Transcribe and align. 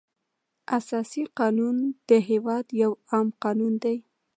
اساسي 0.77 1.23
قانون 1.39 1.75
د 2.09 2.11
هېواد 2.29 2.65
یو 2.81 2.91
عام 3.11 3.27
قانون 3.43 3.73
دی. 3.83 3.97